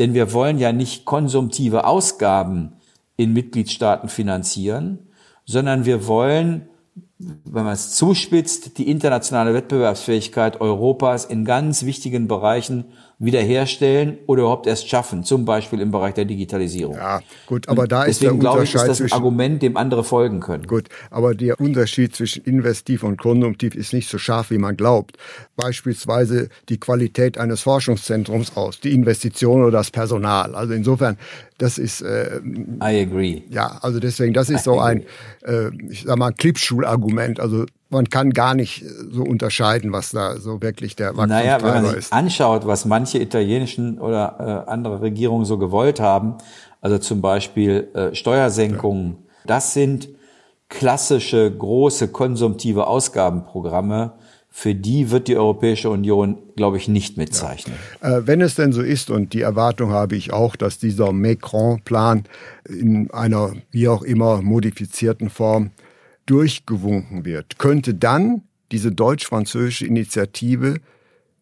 Denn 0.00 0.12
wir 0.12 0.32
wollen 0.32 0.58
ja 0.58 0.72
nicht 0.72 1.04
konsumtive 1.04 1.86
Ausgaben 1.86 2.72
in 3.16 3.32
Mitgliedstaaten 3.32 4.08
finanzieren, 4.08 4.98
sondern 5.44 5.84
wir 5.84 6.08
wollen, 6.08 6.68
wenn 7.18 7.62
man 7.62 7.74
es 7.74 7.94
zuspitzt, 7.94 8.78
die 8.78 8.90
internationale 8.90 9.54
Wettbewerbsfähigkeit 9.54 10.60
Europas 10.60 11.26
in 11.26 11.44
ganz 11.44 11.84
wichtigen 11.84 12.26
Bereichen 12.26 12.86
wiederherstellen 13.18 14.18
oder 14.26 14.42
überhaupt 14.42 14.66
erst 14.66 14.90
schaffen, 14.90 15.24
zum 15.24 15.46
Beispiel 15.46 15.80
im 15.80 15.90
Bereich 15.90 16.12
der 16.14 16.26
Digitalisierung. 16.26 16.96
Ja, 16.96 17.20
gut, 17.46 17.66
aber 17.68 17.88
da 17.88 18.04
ist 18.04 18.20
der 18.20 18.32
Unterschied 18.32 18.40
glaube 18.40 18.64
ich, 18.64 18.74
ist 18.74 18.86
das 18.86 19.00
ein 19.00 19.12
Argument, 19.12 19.62
dem 19.62 19.78
andere 19.78 20.04
folgen 20.04 20.40
können. 20.40 20.66
Gut, 20.66 20.88
aber 21.10 21.34
der 21.34 21.58
Unterschied 21.58 22.14
zwischen 22.14 22.44
investiv 22.44 23.02
und 23.02 23.16
konsumtiv 23.16 23.74
ist 23.74 23.94
nicht 23.94 24.10
so 24.10 24.18
scharf, 24.18 24.50
wie 24.50 24.58
man 24.58 24.76
glaubt. 24.76 25.16
Beispielsweise 25.56 26.50
die 26.68 26.78
Qualität 26.78 27.38
eines 27.38 27.62
Forschungszentrums 27.62 28.54
aus, 28.54 28.80
die 28.80 28.92
Investition 28.92 29.62
oder 29.62 29.72
das 29.72 29.90
Personal. 29.90 30.54
Also 30.54 30.74
insofern, 30.74 31.16
das 31.58 31.78
ist. 31.78 32.02
Äh, 32.02 32.40
I 32.82 33.00
agree. 33.00 33.42
Ja, 33.48 33.78
also 33.82 34.00
deswegen, 34.00 34.34
das 34.34 34.50
ist 34.50 34.62
I 34.62 34.64
so 34.64 34.80
agree. 34.80 35.04
ein, 35.44 35.72
äh, 35.72 35.90
ich 35.90 36.02
sag 36.02 36.18
mal, 36.18 36.32
Clipschulargument. 36.32 37.40
Also 37.40 37.66
man 37.88 38.08
kann 38.08 38.30
gar 38.30 38.54
nicht 38.54 38.84
so 39.10 39.22
unterscheiden, 39.22 39.92
was 39.92 40.10
da 40.10 40.38
so 40.38 40.60
wirklich 40.60 40.96
der 40.96 41.16
Wachstumstreiber 41.16 41.42
naja, 41.42 41.62
wenn 41.62 41.82
man 41.82 41.86
sich 41.86 41.98
ist. 41.98 42.12
anschaut, 42.12 42.66
was 42.66 42.84
manche 42.84 43.18
italienischen 43.18 43.98
oder 43.98 44.64
äh, 44.66 44.70
andere 44.70 45.00
Regierungen 45.00 45.44
so 45.44 45.58
gewollt 45.58 46.00
haben, 46.00 46.36
also 46.80 46.98
zum 46.98 47.20
Beispiel 47.20 47.88
äh, 47.94 48.14
Steuersenkungen, 48.14 49.10
ja. 49.10 49.16
das 49.46 49.72
sind 49.72 50.08
klassische 50.68 51.50
große 51.50 52.08
konsumtive 52.08 52.86
Ausgabenprogramme, 52.88 54.12
für 54.58 54.74
die 54.74 55.10
wird 55.10 55.28
die 55.28 55.36
Europäische 55.36 55.90
Union, 55.90 56.38
glaube 56.56 56.78
ich, 56.78 56.88
nicht 56.88 57.18
mitzeichnen. 57.18 57.76
Ja. 58.00 58.16
Äh, 58.16 58.26
wenn 58.26 58.40
es 58.40 58.54
denn 58.54 58.72
so 58.72 58.80
ist, 58.80 59.10
und 59.10 59.34
die 59.34 59.42
Erwartung 59.42 59.90
habe 59.90 60.16
ich 60.16 60.32
auch, 60.32 60.56
dass 60.56 60.78
dieser 60.78 61.12
Macron-Plan 61.12 62.24
in 62.66 63.10
einer 63.10 63.52
wie 63.70 63.86
auch 63.86 64.02
immer 64.02 64.40
modifizierten 64.40 65.28
Form 65.28 65.72
durchgewunken 66.24 67.26
wird, 67.26 67.58
könnte 67.58 67.92
dann 67.92 68.44
diese 68.72 68.92
deutsch-französische 68.92 69.86
Initiative 69.86 70.76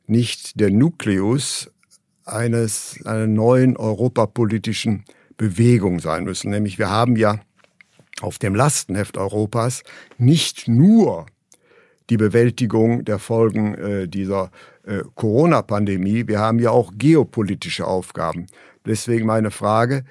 nicht 0.09 0.59
der 0.59 0.73
Nukleus 0.73 1.71
eines, 2.25 2.99
einer 3.05 3.29
neuen 3.29 3.77
europapolitischen 3.77 5.05
Bewegung 5.37 6.01
sein 6.01 6.25
müssen. 6.25 6.51
Nämlich 6.51 6.81
wir 6.81 6.91
haben 6.91 7.15
ja 7.15 7.39
auf 8.23 8.41
dem 8.41 8.57
Lastenheft 8.57 9.17
Europas 9.17 9.85
nicht 10.19 10.67
nur 10.67 11.27
die 12.11 12.17
Bewältigung 12.17 13.05
der 13.05 13.19
Folgen 13.19 13.75
äh, 13.75 14.09
dieser 14.09 14.51
äh, 14.85 15.03
Corona-Pandemie, 15.15 16.29
wir 16.29 16.39
haben 16.39 16.59
ja 16.59 16.71
auch 16.71 16.93
geopolitische 16.97 17.87
Aufgaben. 17.87 18.47
Deswegen 18.85 19.27
meine 19.27 19.51
Frage, 19.51 20.05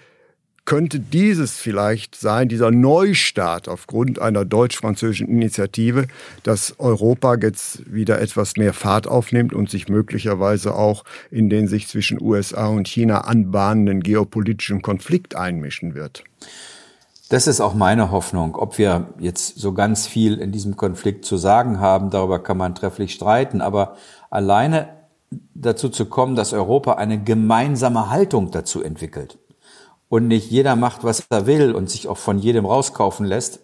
könnte 0.65 0.99
dieses 0.99 1.57
vielleicht 1.57 2.15
sein, 2.15 2.47
dieser 2.47 2.71
Neustart 2.71 3.67
aufgrund 3.67 4.19
einer 4.19 4.45
deutsch-französischen 4.45 5.27
Initiative, 5.27 6.07
dass 6.43 6.79
Europa 6.79 7.35
jetzt 7.35 7.93
wieder 7.93 8.21
etwas 8.21 8.55
mehr 8.55 8.73
Fahrt 8.73 9.05
aufnimmt 9.05 9.53
und 9.53 9.69
sich 9.69 9.89
möglicherweise 9.89 10.75
auch 10.75 11.03
in 11.31 11.49
den 11.49 11.67
sich 11.67 11.87
zwischen 11.87 12.21
USA 12.21 12.67
und 12.67 12.87
China 12.87 13.21
anbahnenden 13.21 14.01
geopolitischen 14.01 14.81
Konflikt 14.81 15.35
einmischen 15.35 15.95
wird? 15.95 16.23
Das 17.33 17.47
ist 17.47 17.61
auch 17.61 17.73
meine 17.73 18.11
Hoffnung. 18.11 18.55
Ob 18.55 18.77
wir 18.77 19.07
jetzt 19.17 19.57
so 19.57 19.73
ganz 19.73 20.05
viel 20.05 20.37
in 20.37 20.51
diesem 20.51 20.77
Konflikt 20.77 21.25
zu 21.25 21.35
sagen 21.35 21.79
haben, 21.79 22.11
darüber 22.11 22.37
kann 22.37 22.57
man 22.57 22.75
trefflich 22.75 23.11
streiten. 23.11 23.59
Aber 23.59 23.95
alleine 24.29 24.89
dazu 25.55 25.89
zu 25.89 26.05
kommen, 26.05 26.35
dass 26.35 26.53
Europa 26.53 26.93
eine 26.93 27.23
gemeinsame 27.23 28.11
Haltung 28.11 28.51
dazu 28.51 28.83
entwickelt 28.83 29.39
und 30.09 30.27
nicht 30.27 30.51
jeder 30.51 30.75
macht, 30.75 31.03
was 31.03 31.23
er 31.31 31.47
will 31.47 31.73
und 31.73 31.89
sich 31.89 32.07
auch 32.07 32.19
von 32.19 32.37
jedem 32.37 32.67
rauskaufen 32.67 33.25
lässt. 33.25 33.61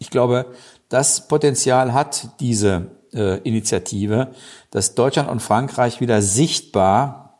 Ich 0.00 0.10
glaube, 0.10 0.46
das 0.88 1.28
Potenzial 1.28 1.92
hat 1.92 2.40
diese 2.40 2.96
äh, 3.12 3.38
Initiative, 3.42 4.32
dass 4.72 4.96
Deutschland 4.96 5.30
und 5.30 5.38
Frankreich 5.38 6.00
wieder 6.00 6.20
sichtbar 6.20 7.38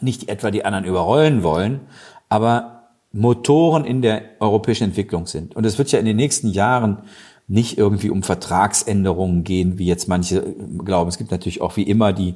nicht 0.00 0.28
etwa 0.28 0.50
die 0.50 0.64
anderen 0.64 0.84
überrollen 0.84 1.44
wollen, 1.44 1.82
aber 2.28 2.73
Motoren 3.14 3.84
in 3.84 4.02
der 4.02 4.22
europäischen 4.40 4.84
Entwicklung 4.84 5.26
sind. 5.26 5.56
Und 5.56 5.64
es 5.64 5.78
wird 5.78 5.90
ja 5.92 5.98
in 5.98 6.04
den 6.04 6.16
nächsten 6.16 6.48
Jahren 6.48 6.98
nicht 7.46 7.78
irgendwie 7.78 8.10
um 8.10 8.22
Vertragsänderungen 8.22 9.44
gehen, 9.44 9.78
wie 9.78 9.86
jetzt 9.86 10.08
manche 10.08 10.42
glauben. 10.84 11.08
Es 11.08 11.18
gibt 11.18 11.30
natürlich 11.30 11.60
auch 11.60 11.76
wie 11.76 11.84
immer 11.84 12.12
die 12.12 12.34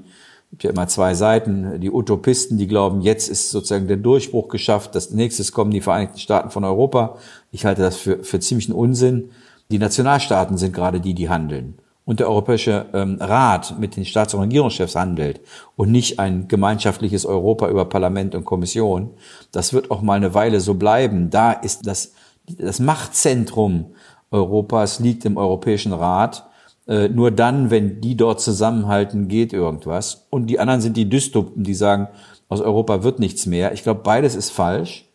gibt 0.50 0.64
ja 0.64 0.70
immer 0.70 0.88
zwei 0.88 1.14
Seiten. 1.14 1.80
Die 1.80 1.90
Utopisten, 1.90 2.56
die 2.56 2.66
glauben, 2.66 3.02
jetzt 3.02 3.28
ist 3.28 3.50
sozusagen 3.50 3.87
der 3.87 3.97
Durchbruch 3.97 4.49
geschafft. 4.49 4.94
Das 4.94 5.11
nächstes 5.11 5.52
kommen 5.52 5.70
die 5.70 5.80
Vereinigten 5.80 6.18
Staaten 6.18 6.50
von 6.50 6.64
Europa. 6.64 7.18
Ich 7.52 7.64
halte 7.64 7.82
das 7.82 7.97
für, 7.97 8.25
für 8.25 8.40
ziemlichen 8.40 8.73
Unsinn. 8.73 9.30
Die 9.70 9.78
Nationalstaaten 9.78 10.56
sind 10.56 10.73
gerade 10.73 11.00
die, 11.00 11.14
die 11.14 11.28
handeln. 11.28 11.75
Und 12.09 12.21
der 12.21 12.31
Europäische 12.31 12.87
ähm, 12.95 13.19
Rat 13.21 13.79
mit 13.79 13.95
den 13.95 14.07
Staats- 14.07 14.33
und 14.33 14.41
Regierungschefs 14.41 14.97
handelt 14.97 15.43
und 15.77 15.93
nicht 15.93 16.19
ein 16.19 16.49
gemeinschaftliches 16.49 17.27
Europa 17.27 17.69
über 17.69 17.85
Parlament 17.85 18.35
und 18.35 18.47
Kommission. 18.47 19.11
Das 19.53 19.75
wird 19.75 19.91
auch 19.91 20.00
mal 20.00 20.15
eine 20.15 20.33
Weile 20.33 20.61
so 20.61 20.73
bleiben. 20.73 21.29
Da 21.29 21.53
ist 21.53 21.87
das, 21.87 22.15
das 22.47 22.81
Machtzentrum 22.81 23.93
Europas 24.31 25.00
liegt 25.00 25.27
im 25.27 25.37
Europäischen 25.37 25.93
Rat 25.93 26.49
äh, 26.87 27.11
nur 27.11 27.31
dann, 27.31 27.71
wenn 27.71 28.00
die 28.00 28.17
dort 28.17 28.41
zusammenhalten, 28.41 29.29
geht 29.29 29.53
irgendwas. 29.53 30.27
Und 30.31 30.47
die 30.47 30.59
anderen 30.59 30.81
sind 30.81 30.97
die 30.97 31.11
Dystopen, 31.11 31.62
die 31.62 31.75
sagen, 31.75 32.09
aus 32.49 32.62
Europa 32.62 33.03
wird 33.03 33.19
nichts 33.19 33.45
mehr. 33.45 33.75
Ich 33.75 33.83
glaube, 33.83 34.00
beides 34.03 34.35
ist 34.35 34.49
falsch. 34.49 35.08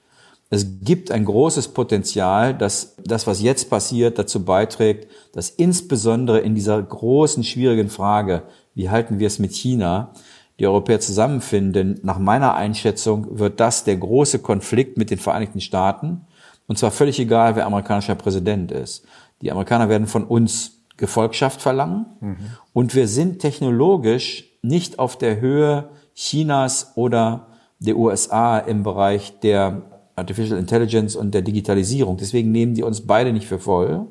Es 0.53 0.67
gibt 0.83 1.09
ein 1.09 1.25
großes 1.25 1.69
Potenzial, 1.69 2.53
dass 2.53 2.95
das, 3.03 3.25
was 3.25 3.41
jetzt 3.41 3.71
passiert, 3.71 4.19
dazu 4.19 4.45
beiträgt, 4.45 5.07
dass 5.33 5.49
insbesondere 5.49 6.41
in 6.41 6.53
dieser 6.53 6.79
großen, 6.79 7.43
schwierigen 7.43 7.89
Frage, 7.89 8.43
wie 8.75 8.91
halten 8.91 9.17
wir 9.17 9.25
es 9.25 9.39
mit 9.39 9.53
China, 9.53 10.11
die 10.59 10.67
Europäer 10.67 10.99
zusammenfinden. 10.99 11.73
Denn 11.73 11.99
nach 12.03 12.19
meiner 12.19 12.53
Einschätzung 12.53 13.39
wird 13.39 13.59
das 13.59 13.83
der 13.83 13.97
große 13.97 14.37
Konflikt 14.37 14.95
mit 14.95 15.09
den 15.09 15.17
Vereinigten 15.17 15.59
Staaten. 15.59 16.21
Und 16.67 16.77
zwar 16.77 16.91
völlig 16.91 17.19
egal, 17.19 17.55
wer 17.55 17.65
amerikanischer 17.65 18.13
Präsident 18.13 18.71
ist. 18.71 19.07
Die 19.41 19.51
Amerikaner 19.51 19.89
werden 19.89 20.05
von 20.05 20.23
uns 20.23 20.83
Gefolgschaft 20.97 21.63
verlangen. 21.63 22.05
Mhm. 22.19 22.37
Und 22.73 22.93
wir 22.93 23.07
sind 23.07 23.39
technologisch 23.39 24.51
nicht 24.61 24.99
auf 24.99 25.17
der 25.17 25.41
Höhe 25.41 25.89
Chinas 26.13 26.91
oder 26.93 27.47
der 27.79 27.97
USA 27.97 28.59
im 28.59 28.83
Bereich 28.83 29.39
der 29.39 29.81
Artificial 30.15 30.59
Intelligence 30.59 31.15
und 31.15 31.33
der 31.33 31.41
Digitalisierung. 31.41 32.17
Deswegen 32.17 32.51
nehmen 32.51 32.73
die 32.73 32.83
uns 32.83 33.01
beide 33.01 33.33
nicht 33.33 33.47
für 33.47 33.59
voll. 33.59 34.07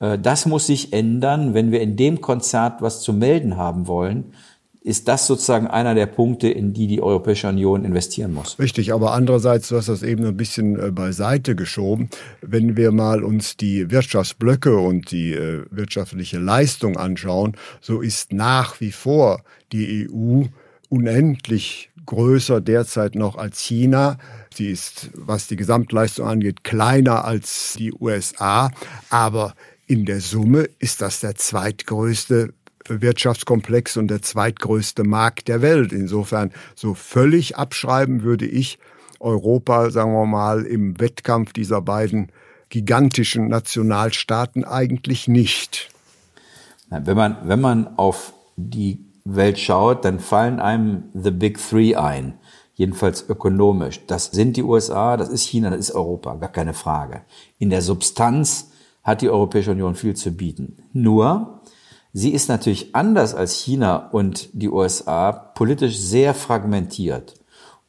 Äh, 0.00 0.18
das 0.18 0.46
muss 0.46 0.66
sich 0.66 0.92
ändern, 0.92 1.54
wenn 1.54 1.72
wir 1.72 1.80
in 1.80 1.96
dem 1.96 2.20
Konzert 2.20 2.82
was 2.82 3.02
zu 3.02 3.12
melden 3.12 3.56
haben 3.56 3.86
wollen, 3.86 4.32
ist 4.88 5.06
das 5.08 5.26
sozusagen 5.26 5.66
einer 5.66 5.94
der 5.94 6.06
Punkte, 6.06 6.48
in 6.48 6.72
die 6.72 6.86
die 6.86 7.02
Europäische 7.02 7.48
Union 7.48 7.84
investieren 7.84 8.32
muss. 8.32 8.58
Richtig, 8.58 8.94
aber 8.94 9.12
andererseits, 9.12 9.68
du 9.68 9.76
hast 9.76 9.88
das 9.88 10.02
eben 10.02 10.24
ein 10.24 10.36
bisschen 10.36 10.78
äh, 10.78 10.90
beiseite 10.90 11.54
geschoben. 11.54 12.08
Wenn 12.40 12.76
wir 12.76 12.90
mal 12.92 13.22
uns 13.22 13.56
die 13.56 13.90
Wirtschaftsblöcke 13.90 14.78
und 14.78 15.10
die 15.10 15.32
äh, 15.32 15.64
wirtschaftliche 15.70 16.38
Leistung 16.38 16.96
anschauen, 16.96 17.56
so 17.80 18.00
ist 18.00 18.32
nach 18.32 18.80
wie 18.80 18.92
vor 18.92 19.42
die 19.72 20.08
EU 20.10 20.44
unendlich 20.88 21.90
größer 22.08 22.62
derzeit 22.62 23.14
noch 23.14 23.36
als 23.36 23.60
China. 23.60 24.16
Sie 24.52 24.70
ist, 24.70 25.10
was 25.14 25.46
die 25.46 25.56
Gesamtleistung 25.56 26.26
angeht, 26.26 26.64
kleiner 26.64 27.24
als 27.24 27.74
die 27.78 27.92
USA. 27.92 28.70
Aber 29.10 29.54
In 29.86 30.04
der 30.04 30.20
Summe 30.20 30.68
ist 30.78 31.00
das 31.00 31.20
der 31.20 31.34
zweitgrößte 31.34 32.52
Wirtschaftskomplex 32.88 33.96
und 33.96 34.08
der 34.08 34.20
zweitgrößte 34.20 35.04
Markt 35.04 35.48
der 35.48 35.62
Welt. 35.62 35.92
Insofern 35.92 36.52
so 36.74 36.94
völlig 36.94 37.56
abschreiben 37.56 38.22
würde 38.22 38.46
ich 38.46 38.78
Europa, 39.20 39.90
sagen 39.90 40.12
wir 40.12 40.26
mal, 40.26 40.64
im 40.64 41.00
Wettkampf 41.00 41.52
dieser 41.52 41.80
beiden 41.80 42.30
gigantischen 42.68 43.48
Nationalstaaten 43.48 44.64
eigentlich 44.64 45.26
nicht. 45.26 45.90
Wenn 46.90 47.16
man, 47.16 47.36
wenn 47.44 47.60
man 47.60 47.98
auf 47.98 48.34
die 48.56 49.07
Welt 49.34 49.58
schaut, 49.58 50.04
dann 50.04 50.20
fallen 50.20 50.60
einem 50.60 51.04
The 51.14 51.30
Big 51.30 51.58
Three 51.58 51.94
ein. 51.94 52.34
Jedenfalls 52.74 53.28
ökonomisch. 53.28 54.06
Das 54.06 54.26
sind 54.26 54.56
die 54.56 54.62
USA, 54.62 55.16
das 55.16 55.28
ist 55.28 55.42
China, 55.42 55.70
das 55.70 55.80
ist 55.80 55.90
Europa, 55.92 56.34
gar 56.36 56.50
keine 56.50 56.74
Frage. 56.74 57.22
In 57.58 57.70
der 57.70 57.82
Substanz 57.82 58.70
hat 59.02 59.20
die 59.20 59.30
Europäische 59.30 59.72
Union 59.72 59.96
viel 59.96 60.14
zu 60.14 60.30
bieten. 60.30 60.76
Nur, 60.92 61.60
sie 62.12 62.30
ist 62.30 62.48
natürlich 62.48 62.94
anders 62.94 63.34
als 63.34 63.54
China 63.54 64.08
und 64.12 64.48
die 64.52 64.68
USA 64.68 65.32
politisch 65.32 65.98
sehr 65.98 66.34
fragmentiert. 66.34 67.34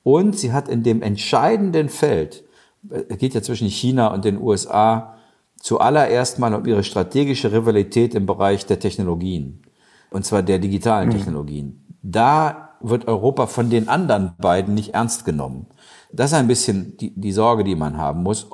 Und 0.04 0.38
sie 0.38 0.54
hat 0.54 0.68
in 0.68 0.82
dem 0.82 1.02
entscheidenden 1.04 1.90
Feld, 1.90 2.44
es 2.90 3.18
geht 3.18 3.34
ja 3.34 3.42
zwischen 3.42 3.68
China 3.68 4.08
und 4.08 4.26
den 4.26 4.42
USA, 4.42 5.16
zuallererst 5.62 6.40
mal 6.40 6.54
um 6.54 6.66
ihre 6.66 6.84
strategische 6.84 7.52
Rivalität 7.52 8.16
im 8.16 8.26
Bereich 8.26 8.66
der 8.66 8.80
Technologien. 8.80 9.62
Und 10.12 10.26
zwar 10.26 10.44
der 10.44 10.60
digitalen 10.60 11.10
mhm. 11.10 11.14
Technologien. 11.14 11.86
Da 12.02 12.70
wird 12.82 13.08
Europa 13.08 13.48
von 13.48 13.70
den 13.70 13.90
anderen 13.90 14.34
beiden 14.38 14.74
nicht 14.74 14.94
ernst 14.94 15.26
genommen. 15.26 15.68
Das 16.12 16.32
ist 16.32 16.38
ein 16.38 16.48
bisschen 16.48 16.98
die, 16.98 17.14
die 17.16 17.32
Sorge, 17.32 17.64
die 17.64 17.76
man 17.76 17.98
haben 17.98 18.24
muss. 18.24 18.48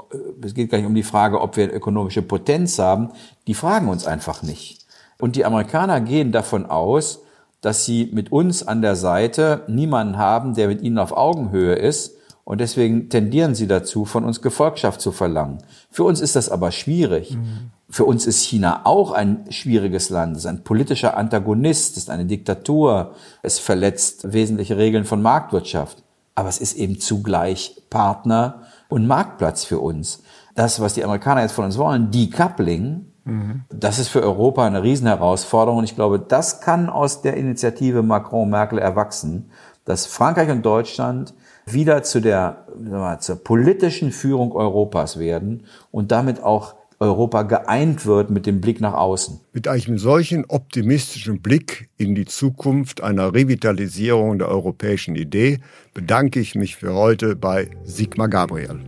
Es 0.43 0.53
geht 0.53 0.69
gar 0.69 0.77
nicht 0.77 0.87
um 0.87 0.95
die 0.95 1.03
Frage, 1.03 1.39
ob 1.39 1.55
wir 1.55 1.73
ökonomische 1.73 2.21
Potenz 2.21 2.79
haben. 2.79 3.11
Die 3.47 3.53
fragen 3.53 3.87
uns 3.87 4.05
einfach 4.05 4.43
nicht. 4.43 4.85
Und 5.19 5.35
die 5.35 5.45
Amerikaner 5.45 6.01
gehen 6.01 6.31
davon 6.31 6.65
aus, 6.65 7.21
dass 7.61 7.85
sie 7.85 8.09
mit 8.11 8.31
uns 8.31 8.67
an 8.67 8.81
der 8.81 8.95
Seite 8.95 9.63
niemanden 9.67 10.17
haben, 10.17 10.53
der 10.53 10.67
mit 10.67 10.81
ihnen 10.81 10.99
auf 10.99 11.15
Augenhöhe 11.15 11.75
ist. 11.75 12.17
Und 12.45 12.61
deswegen 12.61 13.09
tendieren 13.09 13.55
sie 13.55 13.67
dazu, 13.67 14.05
von 14.05 14.23
uns 14.23 14.39
Gefolgschaft 14.39 15.01
zu 15.01 15.11
verlangen. 15.11 15.57
Für 15.89 16.03
uns 16.03 16.21
ist 16.21 16.35
das 16.35 16.47
aber 16.47 16.71
schwierig. 16.71 17.35
Mhm. 17.35 17.71
Für 17.89 18.05
uns 18.05 18.27
ist 18.27 18.43
China 18.43 18.81
auch 18.83 19.11
ein 19.11 19.45
schwieriges 19.49 20.11
Land. 20.11 20.33
Es 20.33 20.43
ist 20.43 20.45
ein 20.45 20.63
politischer 20.63 21.17
Antagonist, 21.17 21.97
es 21.97 22.03
ist 22.03 22.09
eine 22.11 22.25
Diktatur. 22.25 23.15
Es 23.41 23.57
verletzt 23.57 24.31
wesentliche 24.31 24.77
Regeln 24.77 25.05
von 25.05 25.23
Marktwirtschaft. 25.23 26.03
Aber 26.35 26.47
es 26.47 26.59
ist 26.59 26.75
eben 26.75 26.99
zugleich 26.99 27.81
Partner 27.89 28.61
und 28.89 29.07
Marktplatz 29.07 29.63
für 29.65 29.79
uns. 29.79 30.21
Das, 30.53 30.79
was 30.79 30.93
die 30.93 31.03
Amerikaner 31.03 31.41
jetzt 31.41 31.53
von 31.53 31.65
uns 31.65 31.79
wollen, 31.79 32.11
Decoupling, 32.11 33.07
mhm. 33.23 33.63
das 33.69 33.97
ist 33.97 34.09
für 34.09 34.21
Europa 34.21 34.67
eine 34.67 34.83
Riesenherausforderung. 34.83 35.79
Und 35.79 35.85
ich 35.85 35.95
glaube, 35.95 36.19
das 36.19 36.61
kann 36.61 36.89
aus 36.89 37.23
der 37.23 37.37
Initiative 37.37 38.03
Macron-Merkel 38.03 38.77
erwachsen, 38.77 39.49
dass 39.83 40.05
Frankreich 40.05 40.49
und 40.51 40.63
Deutschland 40.63 41.33
wieder 41.65 42.03
zu 42.03 42.21
der 42.21 42.65
mal, 42.77 43.19
zur 43.19 43.37
politischen 43.37 44.11
Führung 44.11 44.51
Europas 44.53 45.19
werden 45.19 45.63
und 45.91 46.11
damit 46.11 46.43
auch 46.43 46.75
Europa 46.99 47.43
geeint 47.43 48.05
wird 48.05 48.29
mit 48.29 48.45
dem 48.45 48.61
Blick 48.61 48.79
nach 48.79 48.93
außen. 48.93 49.41
Mit 49.51 49.67
einem 49.67 49.97
solchen 49.97 50.45
optimistischen 50.45 51.41
Blick 51.41 51.89
in 51.97 52.15
die 52.15 52.25
Zukunft 52.25 53.01
einer 53.03 53.33
Revitalisierung 53.33 54.39
der 54.39 54.47
europäischen 54.47 55.15
Idee 55.15 55.59
bedanke 55.93 56.39
ich 56.39 56.55
mich 56.55 56.77
für 56.77 56.93
heute 56.93 57.35
bei 57.35 57.69
Sigmar 57.83 58.29
Gabriel. 58.29 58.79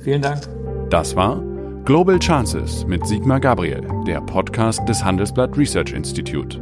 Vielen 0.00 0.20
Dank. 0.20 0.42
Das 0.90 1.16
war 1.16 1.42
Global 1.84 2.18
Chances 2.18 2.86
mit 2.86 3.06
Sigmar 3.06 3.40
Gabriel, 3.40 3.82
der 4.06 4.20
Podcast 4.20 4.86
des 4.88 5.02
Handelsblatt 5.02 5.56
Research 5.56 5.92
Institute. 5.92 6.60